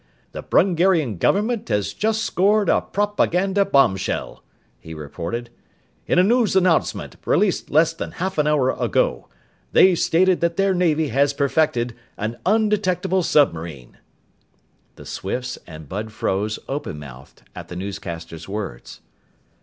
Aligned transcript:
"The 0.31 0.41
Brungarian 0.41 1.19
government 1.19 1.69
has 1.69 1.93
just 1.93 2.23
scored 2.23 2.69
a 2.69 2.81
propaganda 2.81 3.63
bombshell!" 3.65 4.43
he 4.79 4.95
reported. 4.95 5.51
"In 6.07 6.17
a 6.17 6.23
news 6.23 6.55
announcement 6.55 7.17
released 7.23 7.69
less 7.69 7.93
than 7.93 8.13
half 8.13 8.39
an 8.39 8.47
hour 8.47 8.71
ago, 8.71 9.27
they 9.73 9.93
stated 9.93 10.41
that 10.41 10.57
their 10.57 10.73
Navy 10.73 11.09
has 11.09 11.33
perfected 11.33 11.93
an 12.17 12.37
undetectable 12.47 13.21
submarine!" 13.21 13.99
The 14.95 15.05
Swifts 15.05 15.59
and 15.67 15.87
Bud 15.87 16.11
froze, 16.11 16.57
openmouthed, 16.67 17.43
at 17.55 17.67
the 17.67 17.75
newscaster's 17.75 18.49
words. 18.49 19.01